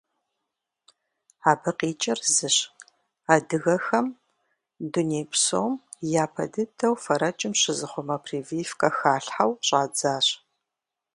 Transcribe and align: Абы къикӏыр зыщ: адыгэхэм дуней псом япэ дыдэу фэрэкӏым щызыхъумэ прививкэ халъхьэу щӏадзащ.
Абы 1.49 1.71
къикӏыр 1.77 2.19
зыщ: 2.35 2.57
адыгэхэм 3.33 4.07
дуней 4.91 5.25
псом 5.31 5.73
япэ 6.23 6.45
дыдэу 6.53 6.95
фэрэкӏым 7.03 7.53
щызыхъумэ 7.59 8.15
прививкэ 8.23 8.89
халъхьэу 8.97 9.51
щӏадзащ. 9.67 10.27